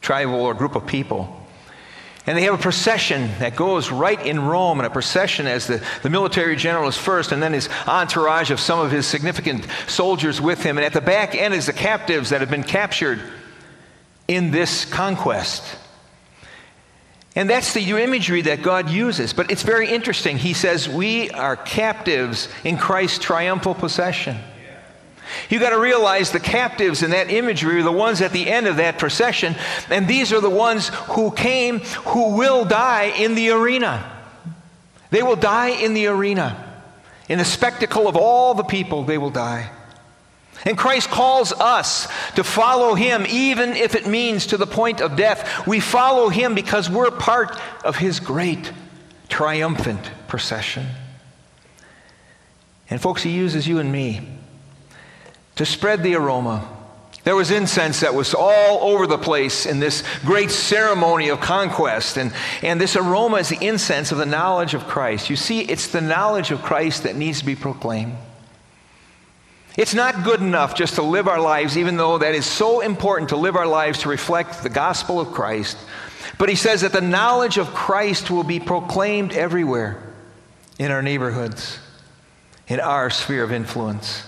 tribal 0.00 0.40
or 0.40 0.54
group 0.54 0.76
of 0.76 0.86
people. 0.86 1.36
And 2.26 2.36
they 2.36 2.42
have 2.42 2.54
a 2.54 2.62
procession 2.62 3.30
that 3.38 3.56
goes 3.56 3.90
right 3.90 4.24
in 4.24 4.44
Rome, 4.44 4.78
and 4.78 4.86
a 4.86 4.90
procession 4.90 5.46
as 5.46 5.66
the, 5.66 5.82
the 6.02 6.10
military 6.10 6.54
general 6.54 6.86
is 6.86 6.96
first, 6.96 7.32
and 7.32 7.42
then 7.42 7.52
his 7.52 7.68
entourage 7.86 8.50
of 8.50 8.60
some 8.60 8.78
of 8.78 8.92
his 8.92 9.06
significant 9.06 9.66
soldiers 9.88 10.40
with 10.40 10.62
him. 10.62 10.78
And 10.78 10.84
at 10.84 10.92
the 10.92 11.00
back 11.00 11.34
end 11.34 11.54
is 11.54 11.66
the 11.66 11.72
captives 11.72 12.30
that 12.30 12.40
have 12.40 12.50
been 12.50 12.62
captured 12.62 13.20
in 14.30 14.52
this 14.52 14.84
conquest. 14.84 15.64
And 17.34 17.50
that's 17.50 17.74
the 17.74 17.82
imagery 18.00 18.42
that 18.42 18.62
God 18.62 18.88
uses. 18.88 19.32
But 19.32 19.50
it's 19.50 19.64
very 19.64 19.90
interesting. 19.90 20.38
He 20.38 20.52
says, 20.52 20.88
We 20.88 21.30
are 21.30 21.56
captives 21.56 22.48
in 22.62 22.78
Christ's 22.78 23.18
triumphal 23.18 23.74
possession. 23.74 24.38
You 25.48 25.58
got 25.58 25.70
to 25.70 25.80
realize 25.80 26.30
the 26.30 26.40
captives 26.40 27.02
in 27.02 27.10
that 27.10 27.28
imagery 27.28 27.80
are 27.80 27.84
the 27.84 27.92
ones 27.92 28.20
at 28.20 28.32
the 28.32 28.48
end 28.48 28.68
of 28.68 28.76
that 28.76 28.98
procession, 28.98 29.56
and 29.88 30.06
these 30.06 30.32
are 30.32 30.40
the 30.40 30.50
ones 30.50 30.88
who 30.88 31.32
came 31.32 31.80
who 31.80 32.36
will 32.36 32.64
die 32.64 33.12
in 33.16 33.34
the 33.34 33.50
arena. 33.50 34.10
They 35.10 35.22
will 35.24 35.36
die 35.36 35.70
in 35.70 35.94
the 35.94 36.06
arena. 36.06 36.66
In 37.28 37.38
the 37.38 37.44
spectacle 37.44 38.06
of 38.06 38.16
all 38.16 38.54
the 38.54 38.64
people, 38.64 39.04
they 39.04 39.18
will 39.18 39.30
die. 39.30 39.70
And 40.64 40.76
Christ 40.76 41.08
calls 41.08 41.52
us 41.52 42.06
to 42.34 42.44
follow 42.44 42.94
him, 42.94 43.24
even 43.28 43.70
if 43.70 43.94
it 43.94 44.06
means 44.06 44.46
to 44.46 44.56
the 44.56 44.66
point 44.66 45.00
of 45.00 45.16
death. 45.16 45.66
We 45.66 45.80
follow 45.80 46.28
him 46.28 46.54
because 46.54 46.90
we're 46.90 47.10
part 47.10 47.58
of 47.84 47.96
his 47.96 48.20
great 48.20 48.72
triumphant 49.28 50.10
procession. 50.28 50.86
And, 52.90 53.00
folks, 53.00 53.22
he 53.22 53.30
uses 53.30 53.66
you 53.66 53.78
and 53.78 53.90
me 53.90 54.20
to 55.56 55.64
spread 55.64 56.02
the 56.02 56.14
aroma 56.14 56.68
There 57.22 57.36
was 57.36 57.50
incense 57.50 58.00
that 58.00 58.14
was 58.14 58.34
all 58.34 58.92
over 58.92 59.06
the 59.06 59.18
place 59.18 59.66
in 59.66 59.78
this 59.78 60.02
great 60.24 60.50
ceremony 60.50 61.28
of 61.28 61.40
conquest. 61.40 62.16
And, 62.16 62.32
and 62.62 62.80
this 62.80 62.96
aroma 62.96 63.36
is 63.36 63.50
the 63.50 63.64
incense 63.64 64.10
of 64.10 64.18
the 64.18 64.26
knowledge 64.26 64.72
of 64.72 64.86
Christ. 64.86 65.28
You 65.28 65.36
see, 65.36 65.60
it's 65.60 65.88
the 65.88 66.00
knowledge 66.00 66.50
of 66.50 66.62
Christ 66.62 67.02
that 67.02 67.16
needs 67.16 67.40
to 67.40 67.46
be 67.46 67.56
proclaimed. 67.56 68.16
It's 69.80 69.94
not 69.94 70.24
good 70.24 70.42
enough 70.42 70.74
just 70.74 70.96
to 70.96 71.02
live 71.02 71.26
our 71.26 71.40
lives, 71.40 71.78
even 71.78 71.96
though 71.96 72.18
that 72.18 72.34
is 72.34 72.44
so 72.44 72.80
important 72.80 73.30
to 73.30 73.36
live 73.36 73.56
our 73.56 73.66
lives 73.66 74.00
to 74.00 74.10
reflect 74.10 74.62
the 74.62 74.68
gospel 74.68 75.18
of 75.18 75.32
Christ. 75.32 75.78
But 76.36 76.50
he 76.50 76.54
says 76.54 76.82
that 76.82 76.92
the 76.92 77.00
knowledge 77.00 77.56
of 77.56 77.72
Christ 77.72 78.30
will 78.30 78.44
be 78.44 78.60
proclaimed 78.60 79.32
everywhere 79.32 80.02
in 80.78 80.90
our 80.90 81.00
neighborhoods, 81.00 81.78
in 82.68 82.78
our 82.78 83.08
sphere 83.08 83.42
of 83.42 83.52
influence. 83.52 84.22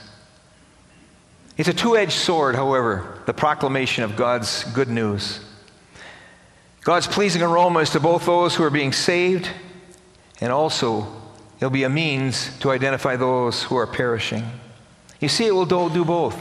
It's 1.59 1.69
a 1.69 1.75
two 1.75 1.99
edged 1.99 2.13
sword, 2.13 2.55
however, 2.55 3.21
the 3.27 3.35
proclamation 3.35 4.05
of 4.05 4.17
God's 4.17 4.65
good 4.73 4.89
news. 4.89 5.39
God's 6.81 7.07
pleasing 7.07 7.43
aroma 7.43 7.81
is 7.81 7.91
to 7.91 8.01
both 8.01 8.25
those 8.25 8.55
who 8.55 8.65
are 8.65 8.71
being 8.71 8.95
saved 8.95 9.51
and 10.41 10.51
also 10.51 11.07
it'll 11.59 11.69
be 11.69 11.85
a 11.85 11.91
means 11.91 12.59
to 12.61 12.71
identify 12.71 13.17
those 13.17 13.63
who 13.65 13.77
are 13.77 13.87
perishing. 13.87 14.45
You 15.23 15.29
see, 15.29 15.47
it 15.47 15.55
will 15.55 15.65
do 15.89 16.05
both 16.05 16.37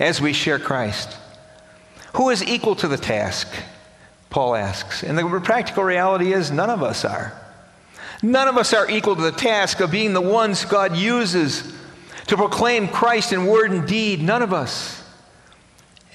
as 0.00 0.20
we 0.20 0.32
share 0.32 0.58
Christ. 0.58 1.16
Who 2.14 2.30
is 2.30 2.42
equal 2.42 2.74
to 2.76 2.88
the 2.88 2.96
task? 2.96 3.46
Paul 4.30 4.56
asks. 4.56 5.04
And 5.04 5.16
the 5.16 5.40
practical 5.40 5.84
reality 5.84 6.32
is 6.32 6.50
none 6.50 6.70
of 6.70 6.82
us 6.82 7.04
are. 7.04 7.32
None 8.20 8.48
of 8.48 8.58
us 8.58 8.74
are 8.74 8.90
equal 8.90 9.14
to 9.14 9.22
the 9.22 9.30
task 9.30 9.78
of 9.78 9.92
being 9.92 10.12
the 10.12 10.20
ones 10.20 10.64
God 10.64 10.96
uses 10.96 11.72
to 12.26 12.36
proclaim 12.36 12.88
Christ 12.88 13.32
in 13.32 13.46
word 13.46 13.70
and 13.70 13.86
deed. 13.86 14.20
None 14.20 14.42
of 14.42 14.52
us. 14.52 15.02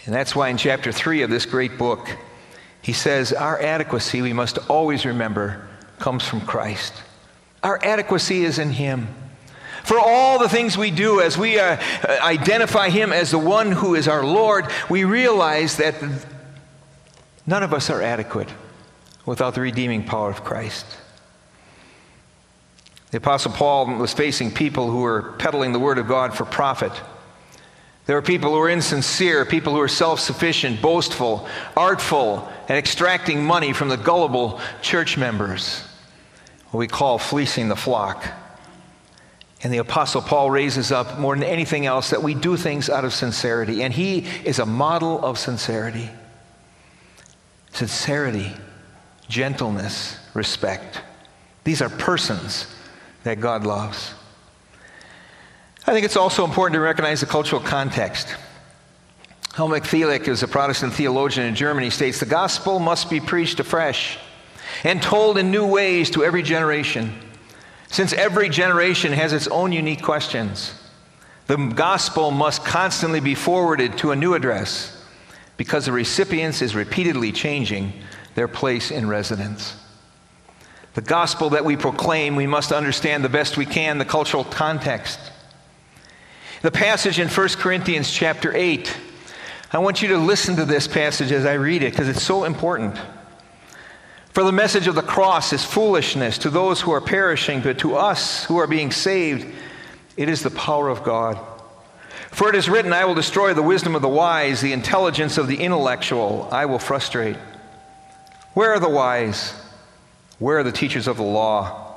And 0.05 0.13
that's 0.13 0.35
why 0.35 0.49
in 0.49 0.57
chapter 0.57 0.91
3 0.91 1.21
of 1.21 1.29
this 1.29 1.45
great 1.45 1.77
book, 1.77 2.09
he 2.81 2.91
says, 2.91 3.31
Our 3.31 3.59
adequacy, 3.59 4.21
we 4.21 4.33
must 4.33 4.57
always 4.69 5.05
remember, 5.05 5.65
comes 5.97 6.27
from 6.27 6.41
Christ. 6.41 6.93
Our 7.63 7.83
adequacy 7.83 8.43
is 8.43 8.59
in 8.59 8.71
Him. 8.71 9.07
For 9.86 10.00
all 10.00 10.39
the 10.39 10.50
things 10.50 10.75
we 10.75 10.89
do 10.89 11.22
as 11.22 11.38
we 11.38 11.60
uh, 11.60 11.77
identify 12.04 12.89
Him 12.89 13.13
as 13.13 13.30
the 13.30 13.38
one 13.38 13.72
who 13.72 13.94
is 13.94 14.08
our 14.08 14.25
Lord, 14.25 14.65
we 14.89 15.04
realize 15.04 15.77
that 15.77 15.94
none 17.46 17.62
of 17.62 17.72
us 17.72 17.92
are 17.92 18.01
adequate 18.01 18.50
without 19.27 19.54
the 19.54 19.62
redeeming 19.62 20.04
power 20.04 20.32
of 20.32 20.44
Christ. 20.44 20.88
The 23.12 23.18
Apostle 23.18 23.51
Paul 23.51 23.86
was 23.98 24.12
facing 24.12 24.51
people 24.51 24.89
who 24.89 25.01
were 25.01 25.34
peddling 25.38 25.72
the 25.72 25.80
Word 25.80 26.00
of 26.00 26.08
God 26.08 26.34
for 26.34 26.46
profit. 26.46 26.92
There 28.08 28.15
were 28.15 28.24
people 28.24 28.54
who 28.54 28.58
were 28.58 28.70
insincere, 28.70 29.46
people 29.46 29.74
who 29.74 29.80
were 29.80 29.88
self 29.88 30.20
sufficient, 30.20 30.82
boastful, 30.82 31.48
artful, 31.77 32.51
and 32.68 32.77
extracting 32.80 33.44
money 33.46 33.72
from 33.72 33.89
the 33.89 33.98
gullible 33.98 34.60
church 34.82 35.15
members. 35.15 35.82
What 36.72 36.80
we 36.80 36.88
call 36.88 37.20
fleecing 37.20 37.68
the 37.68 37.75
flock. 37.75 38.25
And 39.65 39.74
the 39.74 39.79
Apostle 39.79 40.22
Paul 40.22 40.51
raises 40.51 40.91
up 40.91 41.17
more 41.17 41.36
than 41.36 41.43
anything 41.43 41.88
else 41.88 42.12
that 42.12 42.22
we 42.22 42.36
do 42.36 42.55
things 42.55 42.88
out 42.88 43.03
of 43.03 43.15
sincerity. 43.15 43.81
And 43.81 43.91
he 43.91 44.19
is 44.43 44.60
a 44.60 44.65
model 44.67 45.25
of 45.25 45.39
sincerity 45.39 46.07
sincerity, 47.72 48.51
gentleness, 49.27 50.19
respect. 50.36 51.01
These 51.63 51.81
are 51.81 51.89
persons 51.89 52.67
that 53.24 53.39
God 53.39 53.65
loves. 53.65 54.13
I 55.88 55.93
think 55.93 56.05
it's 56.05 56.15
also 56.15 56.45
important 56.45 56.75
to 56.75 56.79
recognize 56.81 57.22
the 57.22 57.25
cultural 57.25 57.60
context. 57.60 58.36
Helmut 59.55 59.81
Thielicke 59.81 60.27
is 60.27 60.43
a 60.43 60.48
Protestant 60.48 60.93
theologian 60.93 61.48
in 61.48 61.55
Germany, 61.55 61.89
states 61.89 62.19
the 62.19 62.27
gospel 62.27 62.77
must 62.77 63.10
be 63.10 63.19
preached 63.19 63.60
afresh 63.60 64.19
and 64.84 65.01
told 65.01 65.39
in 65.39 65.50
new 65.50 65.65
ways 65.65 66.12
to 66.12 66.24
every 66.24 66.43
generation. 66.43 67.12
Since 67.89 68.13
every 68.13 68.50
generation 68.50 69.13
has 69.13 69.34
its 69.34 69.48
own 69.48 69.72
unique 69.72 70.01
questions, 70.01 70.74
the 71.48 71.58
gospel 71.58 72.32
must 72.32 72.65
constantly 72.65 73.20
be 73.20 73.36
forwarded 73.36 73.98
to 74.00 74.12
a 74.12 74.15
new 74.15 74.34
address 74.34 75.04
because 75.58 75.86
the 75.86 75.92
recipients 75.92 76.62
is 76.62 76.75
repeatedly 76.75 77.32
changing 77.32 77.94
their 78.34 78.48
place 78.48 78.92
in 78.92 79.08
residence. 79.08 79.75
The 80.96 81.01
gospel 81.01 81.51
that 81.51 81.65
we 81.65 81.77
proclaim, 81.77 82.36
we 82.36 82.48
must 82.48 82.72
understand 82.72 83.24
the 83.24 83.30
best 83.30 83.58
we 83.58 83.65
can 83.65 83.98
the 83.98 84.06
cultural 84.06 84.44
context. 84.44 85.20
The 86.62 86.72
passage 86.72 87.20
in 87.20 87.27
1 87.27 87.48
Corinthians 87.50 88.12
chapter 88.12 88.56
8, 88.56 88.96
I 89.72 89.77
want 89.80 90.01
you 90.01 90.08
to 90.10 90.18
listen 90.18 90.56
to 90.56 90.65
this 90.65 90.88
passage 90.88 91.32
as 91.32 91.46
I 91.46 91.54
read 91.54 91.84
it 91.84 91.92
because 91.92 92.08
it's 92.08 92.24
so 92.24 92.46
important. 92.46 92.98
For 94.36 94.44
the 94.44 94.51
message 94.51 94.88
of 94.88 94.96
the 94.96 95.01
cross 95.01 95.54
is 95.54 95.63
foolishness 95.63 96.38
to 96.39 96.50
those 96.50 96.82
who 96.82 96.92
are 96.92 97.00
perishing, 97.00 97.62
but 97.62 97.77
to 97.77 97.96
us 97.96 98.44
who 98.44 98.58
are 98.58 98.68
being 98.68 98.92
saved, 98.92 99.48
it 100.18 100.27
is 100.27 100.44
the 100.44 100.51
power 100.51 100.89
of 100.89 101.06
God. 101.06 101.39
For 102.32 102.50
it 102.50 102.56
is 102.56 102.68
written, 102.68 102.92
I 102.92 103.06
will 103.06 103.15
destroy 103.15 103.54
the 103.54 103.63
wisdom 103.63 103.96
of 103.96 104.01
the 104.01 104.10
wise, 104.10 104.60
the 104.60 104.74
intelligence 104.74 105.38
of 105.38 105.48
the 105.48 105.56
intellectual, 105.56 106.50
I 106.51 106.65
will 106.65 106.80
frustrate. 106.80 107.38
Where 108.56 108.74
are 108.74 108.80
the 108.82 108.89
wise? 108.89 109.54
Where 110.38 110.58
are 110.58 110.63
the 110.63 110.72
teachers 110.74 111.08
of 111.08 111.15
the 111.15 111.24
law? 111.24 111.94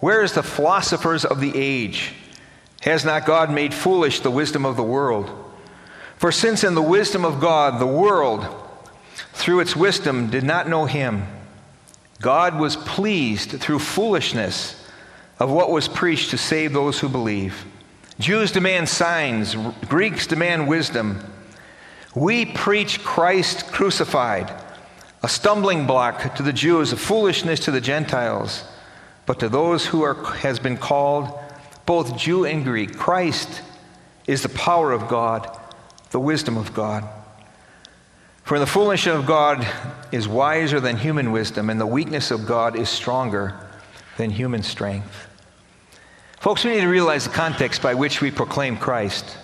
Where 0.00 0.22
is 0.22 0.34
the 0.34 0.42
philosophers 0.42 1.24
of 1.24 1.40
the 1.40 1.52
age? 1.54 2.12
Has 2.82 3.06
not 3.06 3.24
God 3.24 3.50
made 3.50 3.72
foolish 3.72 4.20
the 4.20 4.30
wisdom 4.30 4.66
of 4.66 4.76
the 4.76 4.82
world? 4.82 5.30
For 6.18 6.30
since 6.30 6.62
in 6.62 6.74
the 6.74 6.82
wisdom 6.82 7.24
of 7.24 7.40
God, 7.40 7.80
the 7.80 7.86
world, 7.86 8.46
through 9.32 9.60
its 9.60 9.74
wisdom, 9.74 10.28
did 10.28 10.44
not 10.44 10.68
know 10.68 10.84
him, 10.84 11.26
God 12.20 12.58
was 12.58 12.76
pleased 12.76 13.52
through 13.60 13.78
foolishness 13.78 14.76
of 15.38 15.50
what 15.50 15.70
was 15.70 15.88
preached 15.88 16.30
to 16.30 16.38
save 16.38 16.72
those 16.72 17.00
who 17.00 17.08
believe. 17.08 17.64
Jews 18.18 18.52
demand 18.52 18.90
signs, 18.90 19.56
Greeks 19.88 20.26
demand 20.26 20.68
wisdom. 20.68 21.24
We 22.14 22.44
preach 22.44 23.02
Christ 23.02 23.72
crucified, 23.72 24.52
a 25.22 25.28
stumbling 25.28 25.86
block 25.86 26.34
to 26.34 26.42
the 26.42 26.52
Jews, 26.52 26.92
a 26.92 26.96
foolishness 26.98 27.60
to 27.60 27.70
the 27.70 27.80
Gentiles. 27.80 28.64
But 29.24 29.40
to 29.40 29.48
those 29.48 29.86
who 29.86 30.02
are, 30.02 30.14
has 30.36 30.58
been 30.58 30.76
called, 30.76 31.38
both 31.86 32.18
Jew 32.18 32.44
and 32.44 32.62
Greek, 32.62 32.98
Christ 32.98 33.62
is 34.26 34.42
the 34.42 34.48
power 34.50 34.92
of 34.92 35.08
God, 35.08 35.58
the 36.10 36.20
wisdom 36.20 36.58
of 36.58 36.74
God. 36.74 37.08
For 38.50 38.58
the 38.58 38.66
foolishness 38.66 39.14
of 39.14 39.26
God 39.26 39.64
is 40.10 40.26
wiser 40.26 40.80
than 40.80 40.96
human 40.96 41.30
wisdom, 41.30 41.70
and 41.70 41.80
the 41.80 41.86
weakness 41.86 42.32
of 42.32 42.48
God 42.48 42.74
is 42.74 42.88
stronger 42.88 43.54
than 44.16 44.28
human 44.30 44.64
strength. 44.64 45.28
Folks, 46.40 46.64
we 46.64 46.72
need 46.72 46.80
to 46.80 46.88
realize 46.88 47.22
the 47.22 47.30
context 47.30 47.80
by 47.80 47.94
which 47.94 48.20
we 48.20 48.32
proclaim 48.32 48.76
Christ. 48.76 49.38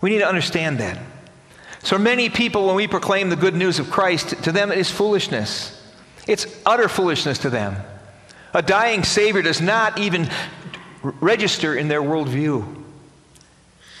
We 0.00 0.08
need 0.08 0.20
to 0.20 0.26
understand 0.26 0.78
that. 0.78 0.98
So 1.82 1.98
many 1.98 2.30
people, 2.30 2.66
when 2.66 2.76
we 2.76 2.88
proclaim 2.88 3.28
the 3.28 3.36
good 3.36 3.54
news 3.54 3.78
of 3.78 3.90
Christ, 3.90 4.30
to 4.44 4.52
them 4.52 4.72
it 4.72 4.78
is 4.78 4.90
foolishness. 4.90 5.78
It's 6.26 6.46
utter 6.64 6.88
foolishness 6.88 7.40
to 7.40 7.50
them. 7.50 7.76
A 8.54 8.62
dying 8.62 9.04
Savior 9.04 9.42
does 9.42 9.60
not 9.60 9.98
even 9.98 10.30
register 11.02 11.76
in 11.76 11.88
their 11.88 12.00
worldview 12.00 12.79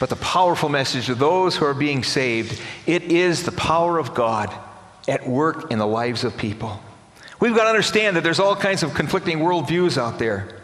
but 0.00 0.08
the 0.08 0.16
powerful 0.16 0.70
message 0.70 1.06
to 1.06 1.14
those 1.14 1.54
who 1.54 1.66
are 1.66 1.74
being 1.74 2.02
saved. 2.02 2.60
It 2.86 3.04
is 3.04 3.44
the 3.44 3.52
power 3.52 3.98
of 3.98 4.14
God 4.14 4.52
at 5.06 5.28
work 5.28 5.70
in 5.70 5.78
the 5.78 5.86
lives 5.86 6.24
of 6.24 6.36
people. 6.38 6.80
We've 7.38 7.54
got 7.54 7.64
to 7.64 7.68
understand 7.68 8.16
that 8.16 8.24
there's 8.24 8.40
all 8.40 8.56
kinds 8.56 8.82
of 8.82 8.94
conflicting 8.94 9.40
worldviews 9.40 9.98
out 9.98 10.18
there. 10.18 10.56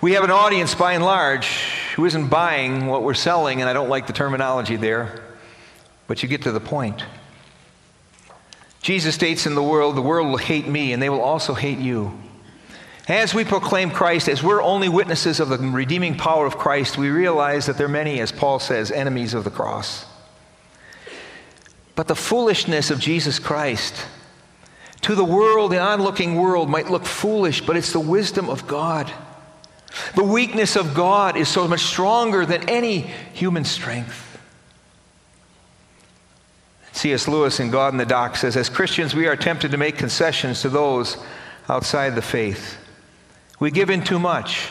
We 0.00 0.12
have 0.12 0.22
an 0.22 0.30
audience, 0.30 0.74
by 0.76 0.92
and 0.92 1.04
large, 1.04 1.48
who 1.96 2.04
isn't 2.04 2.28
buying 2.28 2.86
what 2.86 3.02
we're 3.02 3.14
selling, 3.14 3.60
and 3.60 3.68
I 3.68 3.72
don't 3.72 3.88
like 3.88 4.06
the 4.06 4.12
terminology 4.12 4.76
there, 4.76 5.20
but 6.06 6.22
you 6.22 6.28
get 6.28 6.42
to 6.42 6.52
the 6.52 6.60
point. 6.60 7.02
Jesus 8.80 9.14
states 9.16 9.44
in 9.44 9.56
the 9.56 9.62
world, 9.62 9.96
the 9.96 10.02
world 10.02 10.28
will 10.28 10.36
hate 10.36 10.68
me, 10.68 10.92
and 10.92 11.02
they 11.02 11.08
will 11.08 11.22
also 11.22 11.52
hate 11.52 11.78
you. 11.78 12.16
As 13.06 13.34
we 13.34 13.44
proclaim 13.44 13.90
Christ, 13.90 14.28
as 14.28 14.42
we're 14.42 14.62
only 14.62 14.88
witnesses 14.88 15.38
of 15.38 15.50
the 15.50 15.58
redeeming 15.58 16.16
power 16.16 16.46
of 16.46 16.56
Christ, 16.56 16.96
we 16.96 17.10
realize 17.10 17.66
that 17.66 17.76
there 17.76 17.86
are 17.86 17.90
many, 17.90 18.20
as 18.20 18.32
Paul 18.32 18.58
says, 18.58 18.90
enemies 18.90 19.34
of 19.34 19.44
the 19.44 19.50
cross. 19.50 20.06
But 21.96 22.08
the 22.08 22.16
foolishness 22.16 22.90
of 22.90 22.98
Jesus 22.98 23.38
Christ 23.38 23.94
to 25.02 25.14
the 25.14 25.24
world, 25.24 25.70
the 25.70 25.78
onlooking 25.78 26.34
world, 26.34 26.70
might 26.70 26.90
look 26.90 27.04
foolish, 27.04 27.60
but 27.60 27.76
it's 27.76 27.92
the 27.92 28.00
wisdom 28.00 28.48
of 28.48 28.66
God. 28.66 29.12
The 30.14 30.24
weakness 30.24 30.76
of 30.76 30.94
God 30.94 31.36
is 31.36 31.46
so 31.46 31.68
much 31.68 31.82
stronger 31.82 32.46
than 32.46 32.68
any 32.70 33.00
human 33.34 33.64
strength. 33.64 34.40
C.S. 36.92 37.28
Lewis 37.28 37.60
in 37.60 37.70
God 37.70 37.92
in 37.92 37.98
the 37.98 38.06
Dock 38.06 38.36
says, 38.36 38.56
As 38.56 38.70
Christians, 38.70 39.14
we 39.14 39.26
are 39.26 39.36
tempted 39.36 39.72
to 39.72 39.76
make 39.76 39.98
concessions 39.98 40.62
to 40.62 40.70
those 40.70 41.18
outside 41.68 42.14
the 42.14 42.22
faith. 42.22 42.78
We 43.60 43.70
give 43.70 43.90
in 43.90 44.02
too 44.02 44.18
much. 44.18 44.68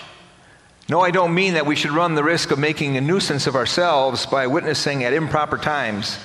No, 0.89 0.99
I 0.99 1.11
don't 1.11 1.33
mean 1.33 1.53
that 1.53 1.65
we 1.65 1.75
should 1.75 1.91
run 1.91 2.15
the 2.15 2.23
risk 2.23 2.51
of 2.51 2.59
making 2.59 2.97
a 2.97 3.01
nuisance 3.01 3.47
of 3.47 3.55
ourselves 3.55 4.25
by 4.25 4.47
witnessing 4.47 5.03
at 5.03 5.13
improper 5.13 5.57
times. 5.57 6.19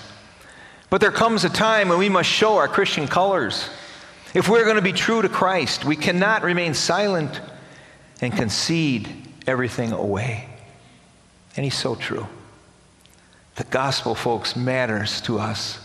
But 0.91 1.01
there 1.01 1.13
comes 1.13 1.45
a 1.45 1.49
time 1.49 1.89
when 1.89 1.99
we 1.99 2.09
must 2.09 2.29
show 2.29 2.57
our 2.57 2.67
Christian 2.67 3.07
colors. 3.07 3.69
If 4.35 4.49
we're 4.49 4.65
going 4.65 4.77
to 4.77 4.83
be 4.83 4.93
true 4.93 5.23
to 5.23 5.29
Christ, 5.29 5.85
we 5.85 5.97
cannot 5.97 6.43
remain 6.43 6.75
silent 6.75 7.41
and 8.21 8.33
concede 8.33 9.09
everything 9.47 9.93
away. 9.93 10.49
And 11.57 11.65
he's 11.65 11.77
so 11.77 11.95
true. 11.95 12.27
The 13.57 13.65
gospel, 13.65 14.15
folks, 14.15 14.57
matters 14.57 15.21
to 15.23 15.39
us. 15.39 15.79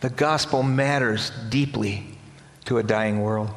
The 0.00 0.10
gospel 0.10 0.62
matters 0.62 1.30
deeply 1.48 2.04
to 2.66 2.78
a 2.78 2.82
dying 2.82 3.20
world. 3.20 3.50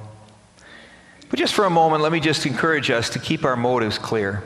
But 1.33 1.39
just 1.39 1.55
for 1.55 1.65
a 1.65 1.69
moment, 1.71 2.03
let 2.03 2.11
me 2.11 2.19
just 2.19 2.45
encourage 2.45 2.91
us 2.91 3.09
to 3.09 3.17
keep 3.17 3.43
our 3.43 3.55
motives 3.55 3.97
clear 3.97 4.43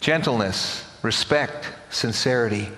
gentleness, 0.00 0.84
respect, 1.00 1.68
sincerity. 1.90 2.70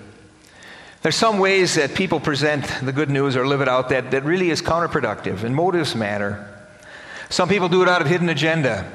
There's 1.01 1.15
some 1.15 1.39
ways 1.39 1.73
that 1.73 1.95
people 1.95 2.19
present 2.19 2.71
the 2.83 2.91
good 2.91 3.09
news 3.09 3.35
or 3.35 3.47
live 3.47 3.61
it 3.61 3.67
out 3.67 3.89
that, 3.89 4.11
that 4.11 4.25
really 4.25 4.51
is 4.51 4.61
counterproductive, 4.61 5.43
and 5.43 5.55
motives 5.55 5.95
matter. 5.95 6.55
Some 7.29 7.49
people 7.49 7.67
do 7.67 7.81
it 7.81 7.89
out 7.89 7.99
of 7.99 8.07
hidden 8.07 8.29
agenda. 8.29 8.87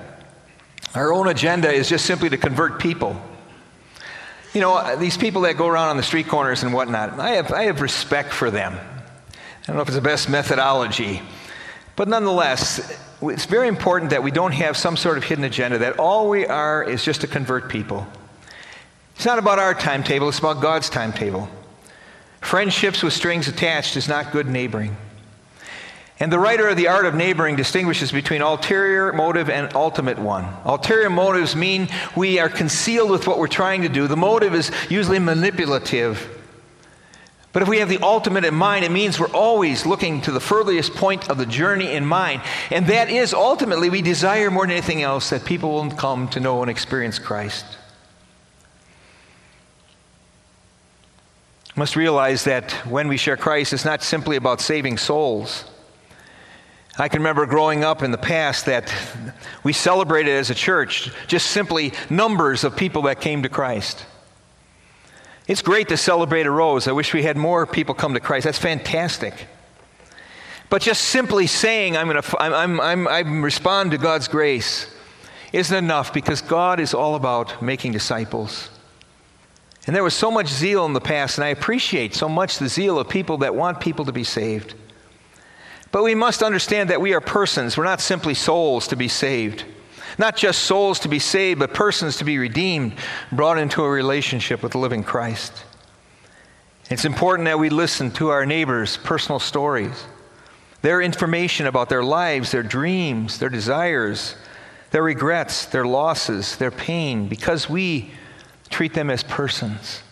Our 0.95 1.13
own 1.13 1.27
agenda 1.27 1.73
is 1.73 1.89
just 1.89 2.07
simply 2.07 2.29
to 2.31 2.37
convert 2.37 2.79
people. 2.79 3.21
You 4.55 4.61
know, 4.61 4.95
these 4.95 5.17
people 5.17 5.43
that 5.43 5.57
go 5.57 5.67
around 5.67 5.89
on 5.89 5.97
the 5.97 6.05
street 6.05 6.29
corners 6.29 6.63
and 6.63 6.73
whatnot, 6.73 7.19
I 7.19 7.31
have, 7.31 7.51
I 7.51 7.65
have 7.65 7.81
respect 7.81 8.33
for 8.33 8.49
them. 8.49 8.75
I 8.75 9.67
don't 9.67 9.75
know 9.75 9.83
if 9.83 9.89
it's 9.89 9.97
the 9.97 10.01
best 10.01 10.29
methodology, 10.29 11.21
but 12.01 12.09
nonetheless, 12.09 12.99
it's 13.21 13.45
very 13.45 13.69
important 13.69 14.09
that 14.13 14.23
we 14.23 14.31
don't 14.31 14.53
have 14.53 14.75
some 14.75 14.97
sort 14.97 15.19
of 15.19 15.25
hidden 15.25 15.45
agenda, 15.45 15.77
that 15.77 15.99
all 15.99 16.31
we 16.31 16.47
are 16.47 16.83
is 16.83 17.05
just 17.05 17.21
to 17.21 17.27
convert 17.27 17.69
people. 17.69 18.07
It's 19.17 19.27
not 19.27 19.39
about 19.39 19.59
our 19.59 19.75
timetable, 19.75 20.31
it's 20.31 20.39
about 20.39 20.63
God's 20.63 20.89
timetable. 20.89 21.51
Friendships 22.41 23.03
with 23.03 23.13
strings 23.13 23.49
attached 23.49 23.99
is 23.99 24.09
not 24.09 24.33
good 24.33 24.49
neighboring. 24.49 24.97
And 26.19 26.33
the 26.33 26.39
writer 26.39 26.69
of 26.69 26.79
The 26.79 26.89
Art 26.89 27.05
of 27.05 27.15
Neighboring 27.15 27.57
distinguishes 27.57 28.13
between 28.13 28.41
ulterior 28.41 29.13
motive 29.13 29.51
and 29.51 29.71
ultimate 29.77 30.19
one. 30.19 30.47
Ulterior 30.65 31.11
motives 31.11 31.55
mean 31.55 31.87
we 32.17 32.39
are 32.39 32.49
concealed 32.49 33.11
with 33.11 33.27
what 33.27 33.39
we're 33.39 33.47
trying 33.47 33.83
to 33.83 33.91
do. 33.91 34.09
The 34.09 34.17
motive 34.17 34.55
is 34.55 34.71
usually 34.89 35.19
manipulative. 35.19 36.40
But 37.53 37.63
if 37.63 37.69
we 37.69 37.79
have 37.79 37.89
the 37.89 37.99
ultimate 38.01 38.45
in 38.45 38.55
mind, 38.55 38.85
it 38.85 38.93
means 38.93 39.19
we're 39.19 39.27
always 39.29 39.85
looking 39.85 40.21
to 40.23 40.31
the 40.31 40.41
furthest 40.41 40.95
point 40.95 41.29
of 41.29 41.37
the 41.37 41.47
journey 41.47 41.91
in 41.91 42.07
mind. 42.07 42.43
And 42.71 42.87
that 42.87 43.11
is 43.11 43.35
ultimately, 43.35 43.91
we 43.91 44.03
desire 44.03 44.51
more 44.53 44.65
than 44.65 44.71
anything 44.71 45.03
else 45.03 45.31
that 45.31 45.45
people 45.45 45.73
will 45.73 45.91
come 45.91 46.29
to 46.29 46.41
know 46.41 46.63
and 46.63 46.71
experience 46.71 47.19
Christ. 47.19 47.65
We 51.75 51.81
must 51.81 51.97
realize 51.97 52.45
that 52.45 52.71
when 52.87 53.09
we 53.09 53.17
share 53.17 53.37
Christ, 53.37 53.73
it's 53.73 53.85
not 53.85 54.03
simply 54.05 54.37
about 54.37 54.61
saving 54.61 54.99
souls. 54.99 55.65
I 56.99 57.09
can 57.09 57.21
remember 57.21 57.47
growing 57.47 57.83
up 57.83 58.03
in 58.03 58.13
the 58.13 58.19
past 58.19 58.67
that 58.67 58.93
we 59.65 59.73
celebrated 59.73 60.37
as 60.37 60.51
a 60.51 60.55
church 60.55 61.11
just 61.27 61.47
simply 61.49 61.95
numbers 62.11 62.63
of 62.63 62.77
people 62.77 63.03
that 63.03 63.21
came 63.21 63.43
to 63.43 63.49
Christ. 63.49 64.05
It's 65.51 65.63
great 65.63 65.89
to 65.89 65.97
celebrate 65.97 66.47
a 66.47 66.51
rose. 66.51 66.87
I 66.87 66.93
wish 66.93 67.13
we 67.13 67.25
had 67.25 67.37
more 67.37 67.67
people 67.67 67.93
come 67.93 68.15
to 68.15 68.21
Christ. 68.21 68.45
That's 68.45 68.57
fantastic. 68.57 69.49
But 70.69 70.81
just 70.81 71.03
simply 71.03 71.49
saying, 71.49 71.97
I'm 71.97 72.09
going 72.09 72.23
to 72.23 72.41
I'm, 72.41 72.81
I'm, 72.81 73.09
I'm 73.09 73.43
respond 73.43 73.91
to 73.91 73.99
God's 73.99 74.29
grace 74.29 74.87
isn't 75.53 75.77
enough 75.77 76.15
because 76.15 76.41
God 76.41 76.79
is 76.79 76.95
all 76.95 77.17
about 77.17 77.61
making 77.61 77.91
disciples. 77.91 78.71
And 79.89 79.97
there 79.97 80.05
was 80.05 80.15
so 80.15 80.31
much 80.31 80.47
zeal 80.47 80.87
in 80.87 80.93
the 80.93 81.01
past, 81.01 81.37
and 81.37 81.45
I 81.45 81.49
appreciate 81.49 82.15
so 82.15 82.29
much 82.29 82.59
the 82.59 82.69
zeal 82.69 83.01
of 83.01 83.09
people 83.09 83.39
that 83.39 83.53
want 83.53 83.81
people 83.81 84.05
to 84.05 84.13
be 84.13 84.23
saved. 84.23 84.75
But 85.91 86.05
we 86.05 86.15
must 86.15 86.45
understand 86.45 86.91
that 86.91 87.01
we 87.01 87.13
are 87.13 87.21
persons. 87.21 87.77
We're 87.77 87.83
not 87.83 88.01
simply 88.01 88.35
souls 88.35 88.87
to 88.87 88.95
be 88.95 89.09
saved. 89.09 89.65
Not 90.19 90.37
just 90.37 90.63
souls 90.63 91.01
to 91.01 91.09
be 91.09 91.19
saved, 91.19 91.61
but 91.61 91.75
persons 91.75 92.17
to 92.17 92.25
be 92.25 92.39
redeemed, 92.39 92.95
brought 93.33 93.59
into 93.59 93.85
a 93.85 93.91
relationship 93.91 94.63
with 94.63 94.73
the 94.73 94.79
living 94.79 95.03
Christ. 95.03 95.65
It's 96.91 97.05
important 97.05 97.47
that 97.47 97.59
we 97.59 97.71
listen 97.71 98.11
to 98.13 98.31
our 98.31 98.45
neighbors' 98.45 98.97
personal 98.97 99.39
stories, 99.39 100.05
their 100.83 101.01
information 101.01 101.67
about 101.67 101.89
their 101.89 102.03
lives, 102.03 102.51
their 102.51 102.63
dreams, 102.63 103.39
their 103.39 103.49
desires, 103.49 104.35
their 104.91 105.03
regrets, 105.03 105.67
their 105.67 105.85
losses, 105.85 106.57
their 106.57 106.71
pain, 106.71 107.29
because 107.29 107.69
we 107.69 108.11
treat 108.71 108.95
them 108.95 109.11
as 109.11 109.23
persons. 109.23 110.03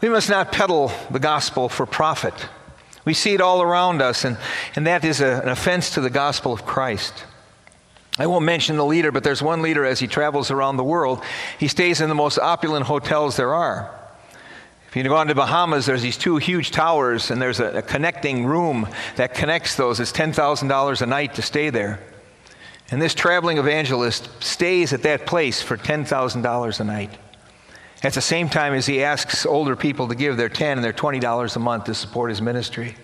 We 0.00 0.08
must 0.08 0.30
not 0.30 0.52
peddle 0.52 0.92
the 1.10 1.18
gospel 1.18 1.68
for 1.68 1.84
profit. 1.84 2.48
We 3.04 3.14
see 3.14 3.34
it 3.34 3.40
all 3.40 3.60
around 3.60 4.00
us, 4.00 4.24
and, 4.24 4.38
and 4.76 4.86
that 4.86 5.04
is 5.04 5.20
a, 5.20 5.40
an 5.42 5.48
offense 5.48 5.90
to 5.90 6.00
the 6.00 6.10
gospel 6.10 6.52
of 6.52 6.64
Christ. 6.64 7.24
I 8.18 8.26
won't 8.26 8.44
mention 8.44 8.76
the 8.76 8.84
leader, 8.84 9.12
but 9.12 9.22
there's 9.22 9.42
one 9.42 9.62
leader 9.62 9.84
as 9.84 10.00
he 10.00 10.08
travels 10.08 10.50
around 10.50 10.76
the 10.76 10.84
world. 10.84 11.22
He 11.58 11.68
stays 11.68 12.00
in 12.00 12.08
the 12.08 12.14
most 12.14 12.38
opulent 12.38 12.86
hotels 12.86 13.36
there 13.36 13.54
are. 13.54 13.94
If 14.88 14.96
you 14.96 15.04
go 15.04 15.16
on 15.16 15.28
to 15.28 15.34
Bahamas, 15.34 15.86
there's 15.86 16.02
these 16.02 16.16
two 16.16 16.38
huge 16.38 16.70
towers, 16.70 17.30
and 17.30 17.40
there's 17.40 17.60
a, 17.60 17.78
a 17.78 17.82
connecting 17.82 18.46
room 18.46 18.88
that 19.16 19.34
connects 19.34 19.76
those. 19.76 20.00
It's 20.00 20.12
$10,000 20.12 21.02
a 21.02 21.06
night 21.06 21.34
to 21.34 21.42
stay 21.42 21.70
there. 21.70 22.00
And 22.90 23.00
this 23.00 23.14
traveling 23.14 23.58
evangelist 23.58 24.30
stays 24.42 24.94
at 24.94 25.02
that 25.02 25.26
place 25.26 25.60
for 25.60 25.76
$10,000 25.76 26.80
a 26.80 26.84
night. 26.84 27.10
At 28.02 28.14
the 28.14 28.22
same 28.22 28.48
time 28.48 28.72
as 28.72 28.86
he 28.86 29.02
asks 29.02 29.44
older 29.44 29.76
people 29.76 30.08
to 30.08 30.14
give 30.14 30.36
their 30.36 30.48
10 30.48 30.78
and 30.78 30.84
their 30.84 30.92
$20 30.92 31.56
a 31.56 31.58
month 31.58 31.84
to 31.84 31.94
support 31.94 32.30
his 32.30 32.40
ministry. 32.40 32.96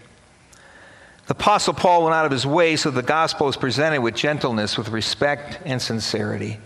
The 1.26 1.32
Apostle 1.32 1.72
Paul 1.72 2.04
went 2.04 2.14
out 2.14 2.26
of 2.26 2.32
his 2.32 2.46
way 2.46 2.76
so 2.76 2.90
the 2.90 3.02
gospel 3.02 3.48
is 3.48 3.56
presented 3.56 4.00
with 4.00 4.14
gentleness, 4.14 4.76
with 4.76 4.88
respect, 4.88 5.58
and 5.64 5.80
sincerity. 5.80 6.58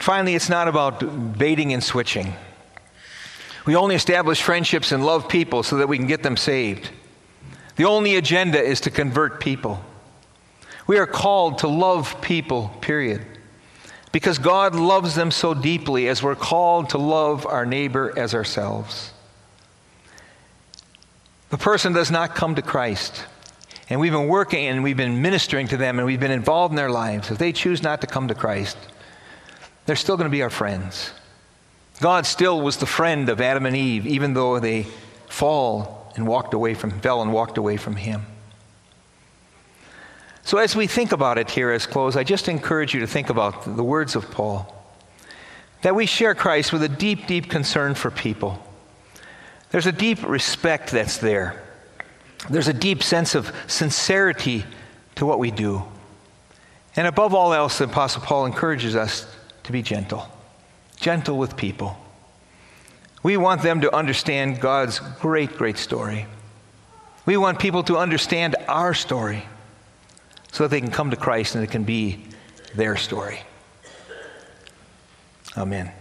Finally, 0.00 0.34
it's 0.34 0.48
not 0.48 0.66
about 0.66 1.38
baiting 1.38 1.72
and 1.72 1.84
switching. 1.84 2.34
We 3.66 3.76
only 3.76 3.94
establish 3.94 4.42
friendships 4.42 4.90
and 4.90 5.04
love 5.04 5.28
people 5.28 5.62
so 5.62 5.76
that 5.76 5.88
we 5.88 5.96
can 5.96 6.06
get 6.06 6.22
them 6.22 6.36
saved. 6.36 6.90
The 7.76 7.84
only 7.84 8.16
agenda 8.16 8.60
is 8.60 8.80
to 8.82 8.90
convert 8.90 9.40
people. 9.40 9.84
We 10.86 10.98
are 10.98 11.06
called 11.06 11.58
to 11.58 11.68
love 11.68 12.20
people, 12.20 12.68
period. 12.80 13.24
Because 14.10 14.38
God 14.38 14.74
loves 14.74 15.14
them 15.14 15.30
so 15.30 15.54
deeply 15.54 16.08
as 16.08 16.20
we're 16.20 16.34
called 16.34 16.90
to 16.90 16.98
love 16.98 17.46
our 17.46 17.64
neighbor 17.64 18.12
as 18.18 18.34
ourselves. 18.34 19.12
The 21.50 21.58
person 21.58 21.92
does 21.92 22.12
not 22.12 22.36
come 22.36 22.54
to 22.54 22.62
Christ, 22.62 23.26
and 23.88 23.98
we've 23.98 24.12
been 24.12 24.28
working 24.28 24.68
and 24.68 24.84
we've 24.84 24.96
been 24.96 25.20
ministering 25.20 25.66
to 25.68 25.76
them 25.76 25.98
and 25.98 26.06
we've 26.06 26.20
been 26.20 26.30
involved 26.30 26.70
in 26.70 26.76
their 26.76 26.90
lives. 26.90 27.30
If 27.30 27.38
they 27.38 27.52
choose 27.52 27.82
not 27.82 28.00
to 28.02 28.06
come 28.06 28.28
to 28.28 28.34
Christ, 28.34 28.78
they're 29.84 29.96
still 29.96 30.16
going 30.16 30.30
to 30.30 30.30
be 30.30 30.42
our 30.42 30.50
friends. 30.50 31.10
God 32.00 32.24
still 32.24 32.60
was 32.60 32.76
the 32.76 32.86
friend 32.86 33.28
of 33.28 33.40
Adam 33.40 33.66
and 33.66 33.76
Eve, 33.76 34.06
even 34.06 34.32
though 34.34 34.60
they 34.60 34.86
fall 35.28 36.12
and 36.14 36.26
walked 36.26 36.54
away 36.54 36.74
from 36.74 36.92
fell 37.00 37.20
and 37.20 37.32
walked 37.32 37.58
away 37.58 37.76
from 37.76 37.96
Him. 37.96 38.22
So 40.44 40.58
as 40.58 40.76
we 40.76 40.86
think 40.86 41.10
about 41.10 41.36
it 41.36 41.50
here 41.50 41.72
as 41.72 41.84
close, 41.84 42.14
I 42.14 42.22
just 42.22 42.48
encourage 42.48 42.94
you 42.94 43.00
to 43.00 43.06
think 43.08 43.28
about 43.28 43.76
the 43.76 43.84
words 43.84 44.14
of 44.14 44.30
Paul. 44.30 44.72
That 45.82 45.96
we 45.96 46.06
share 46.06 46.34
Christ 46.36 46.72
with 46.72 46.84
a 46.84 46.88
deep, 46.88 47.26
deep 47.26 47.50
concern 47.50 47.94
for 47.96 48.12
people 48.12 48.64
there's 49.70 49.86
a 49.86 49.92
deep 49.92 50.26
respect 50.26 50.90
that's 50.90 51.18
there. 51.18 51.62
There's 52.48 52.68
a 52.68 52.72
deep 52.72 53.02
sense 53.02 53.34
of 53.34 53.52
sincerity 53.66 54.64
to 55.16 55.26
what 55.26 55.38
we 55.38 55.50
do. 55.50 55.84
And 56.96 57.06
above 57.06 57.34
all 57.34 57.52
else, 57.52 57.78
the 57.78 57.84
Apostle 57.84 58.22
Paul 58.22 58.46
encourages 58.46 58.96
us 58.96 59.26
to 59.64 59.72
be 59.72 59.82
gentle, 59.82 60.26
gentle 60.96 61.38
with 61.38 61.56
people. 61.56 61.96
We 63.22 63.36
want 63.36 63.62
them 63.62 63.82
to 63.82 63.94
understand 63.94 64.60
God's 64.60 64.98
great, 65.20 65.56
great 65.56 65.76
story. 65.76 66.26
We 67.26 67.36
want 67.36 67.58
people 67.58 67.82
to 67.84 67.98
understand 67.98 68.56
our 68.66 68.94
story 68.94 69.44
so 70.52 70.64
that 70.64 70.70
they 70.70 70.80
can 70.80 70.90
come 70.90 71.10
to 71.10 71.16
Christ 71.16 71.54
and 71.54 71.62
it 71.62 71.70
can 71.70 71.84
be 71.84 72.24
their 72.74 72.96
story. 72.96 73.40
Amen. 75.56 75.92